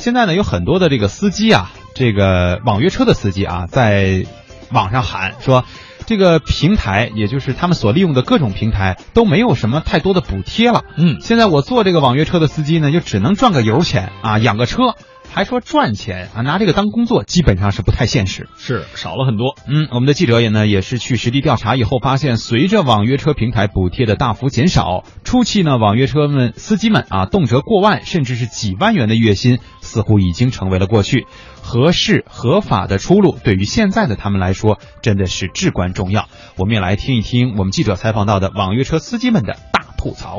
[0.00, 4.24] 现在呢，有很多的这个司机啊，这个网约车的司机啊，在
[4.72, 5.66] 网上喊说，
[6.06, 10.84] 这个平台，也就是他们所利用的各种平台都没有什么太多的补贴了。
[10.96, 14.94] 嗯，现在我做这个网约车的司机呢，就只能赚个油钱啊，养个车。
[15.32, 18.48] 还说赚钱啊，拿这个当工作，基本上是不太现实。
[18.58, 19.54] 是少了很多。
[19.66, 31.26] 嗯，我们的记者也呢也是去实地调查以后发现，随着网约车平台补贴的大幅减少，初期呢网约车们司机们啊动辄过万甚至是几万元的月薪，似乎已经成为了过去。
[31.62, 36.28] 合适合法的出路，对于现在的他们来说，真的是至关重要。
[36.56, 40.38] 我们也来听一听我们记者采访到的网约车司机们的大吐槽。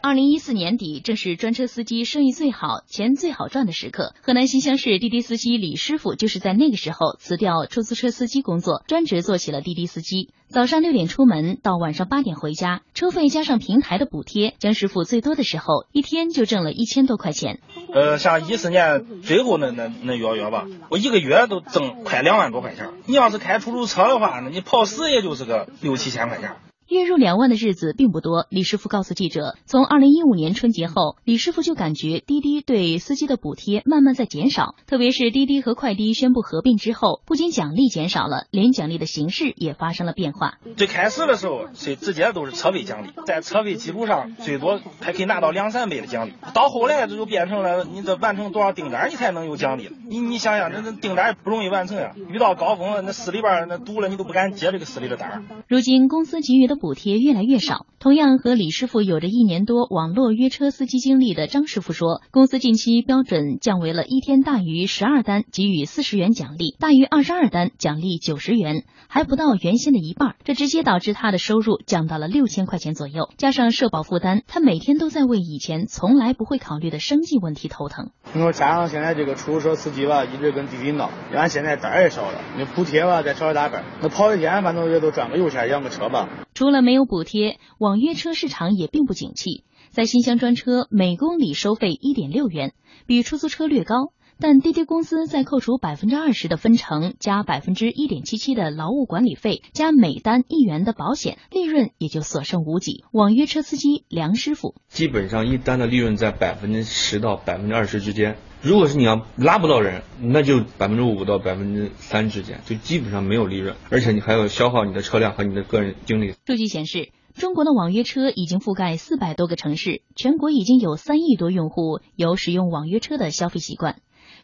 [0.00, 4.14] 二零一四年底，正是专车司机生意最好、钱最好赚的时刻。
[4.22, 10.30] 河南新乡市滴滴司机李师傅就是在那个时候辞掉出租车司机工作，专职做起了滴滴司机。
[10.46, 17.60] 早上六点出门，到晚上八点回家，车费加上平台的补贴，江师傅最多的时候一天就挣了一千多块钱。
[17.92, 22.88] 呃，像一四年最后那那那月月吧，我一个月都挣快两万多块钱。
[23.06, 26.56] 你要是开出租车的话，那你跑死也就是个六七千块钱。
[26.88, 40.54] 月入两万的日子并不多，李师傅告诉记者，从二零一五年春节后，李师傅就感觉滴滴对司机的补贴慢慢在减少，特别是滴滴和快滴宣布合并之后，不仅奖励减少了，连奖励的形式也发生了变化。
[40.78, 49.90] 最开始的时候是直接都是车费奖励，在车费基础上最多还可以拿到两三倍的奖励，到后来这就变成了你这完成多少订单你才能有奖励。
[50.08, 55.44] 你你想想，这这订单不容易完成呀，遇到高峰那市里边那堵了你都不敢接这个市里的单。
[55.68, 57.84] 如今公司给予的补贴越来越少。
[57.98, 70.36] 同样和李师傅有着一年多网络约车司机经历的张师傅说，公司近期标准降为了一天大于十二单给予四十元奖励，大于二十二单奖励九十元，还不到原先的一半。
[70.44, 78.10] 这直接导致他的收入降到了六千块钱左右，加上社保负担，他每天都在为以前从来不会考虑的生计问题头疼。
[78.32, 86.28] 你说加上现在这个出租车司机吧，一直跟滴滴闹，俺现在单也少了，那补贴吧再少一大半，那跑一天反正也都赚个油钱养个车吧。
[86.58, 89.62] 除了没有补贴，网约车市场也并不景气。
[89.90, 92.72] 在新乡专车，每公里收费一点六元，
[93.06, 94.12] 比出租车略高。
[94.40, 103.02] 但滴滴公司在扣除百分之二十的分成，加百分之一点七七的劳务管理费，加每单一元的保险，利润也就所剩无几。
[103.10, 108.36] 网约车司机梁师傅，基本上一单的利润在百分之十到百分之二十之间。
[108.62, 116.34] 如果是你要拉不到人，那就百分之五到百分之三之间，就基本上没有利润，而且你还要消耗你的车辆和你的个人精力。
[116.46, 123.96] 数据显示，中国的网约车已经覆盖四百多个城市，全国已经有三亿多用户有使用网约车的消费习惯。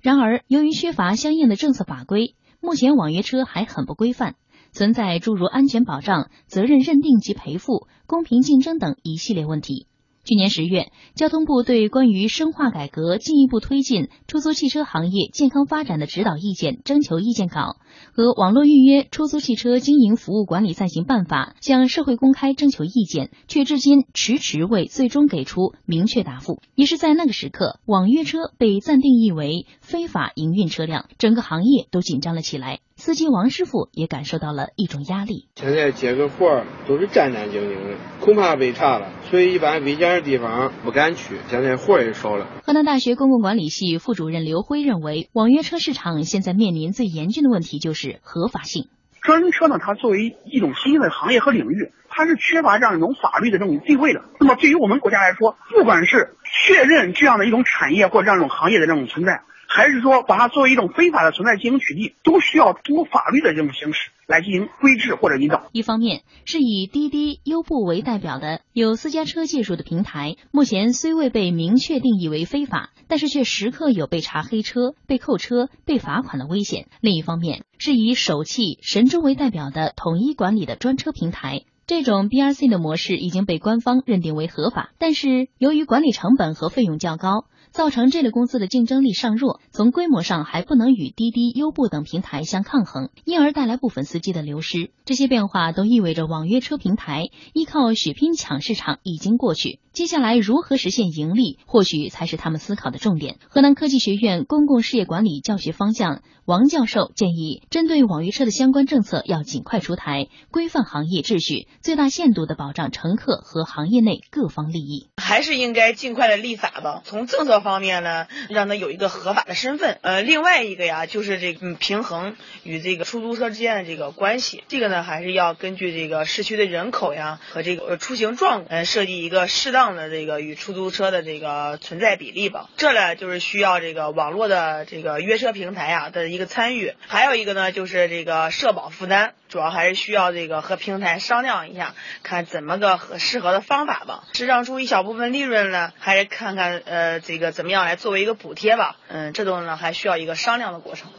[0.04, 4.34] 然而，由于缺乏相应的政策法规，目前网约车还很不规范，
[4.70, 9.87] 存在诸如安全保障、责任认定及赔付、公平竞争等一系列问题。
[10.25, 17.77] 去年十月，交通部对关于深化改革、进一步推进出租汽车行业健康发展的指导意见征求意见稿
[18.15, 26.59] 和《网络预约出租汽车经营服务管理暂行办法》向社会公开征求意见，却至今迟迟未最终给出明确答复。
[26.75, 32.81] 也是在那个时刻，网约车被暂定义为非法营运车辆，整个行业都紧张了起来。
[33.04, 35.47] 司机王师傅也感受到了一种压力。
[35.56, 41.34] 现在接个活儿都是战战兢兢的，恐怕被查了，所以一般危险的地方不敢去。
[41.50, 42.47] 现在活儿也少了。
[42.65, 48.88] 河南大学公共管理系副主任刘辉认为，网约车市场现在面临最严峻的问题就是合法性。
[49.21, 54.22] 专车呢，它作为一种新兴的行业和领域，它是缺乏这样一种法律的这种地位的。
[54.41, 56.36] 那么对于我们国家来说，不管是
[56.66, 59.42] 确认这样的一种产业或者这样一种行业的这种存在。
[59.75, 65.67] 还是说把它作为一种非法的存在进行取缔，都需要通过法律的这种形式来进行规制或者引导。
[65.73, 76.87] 一方面是以滴滴、优步为代表的有私家车技术的平台，目前虽未被明确定义为非法，但是却时刻有被查黑车、被扣车、被罚款的危险。
[77.01, 81.63] 另一方面是以首汽、神州为代表的统一管理的专车平台。
[81.87, 94.93] 这种 BRC 的模式已经被官方认定为合法，但是由于管理成本和费用较高，造成这类公司的竞争力尚弱，从规模上还不能与滴滴、优步等平台相抗衡，因而带来部分司机的流失。
[95.04, 103.37] 这些变化都意味着网约车平台依靠血拼抢市场已经过去，接下来如何实现盈利，或许才是他们思考的重点。
[103.49, 111.69] 河南科技学院公共事业管理教学方向王教授建议，针对网约车的相关政策要尽快出台，规范行业秩序。
[111.81, 117.01] 最大限度的保障乘客和行业内各方利益， 还是应该尽快的立法吧。
[117.05, 120.01] 从政策方面呢，让他有一个合法的身份。
[120.03, 124.65] 呃，另外一个呀，就是这个平衡与这个出租车之间的这个关系。
[124.67, 129.84] 这个呢，还是要根据这个市区的人口呀和这个出行状，呃，设计一个适当。
[129.97, 132.71] 的这个与出租车的这个存在比例吧。
[132.77, 144.25] 这呢就是需要这个网络的这个约车平台啊的一个参与，还有一个呢就是这个社保负担，主要还是需要这个和平台商量一下，看怎么个合适合的方法吧。
[144.33, 148.97] 是让出一小部分利润呢，还是看看呃这个怎么样来作为一个补贴吧。
[149.09, 151.10] 嗯，这都呢还需要一个商量的过程。